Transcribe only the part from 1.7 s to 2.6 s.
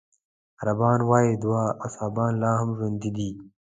اصحابان لا